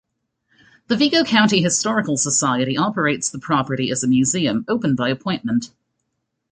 [0.87, 5.69] The Vigo County Historical Society operates the property as a museum, open by appointment.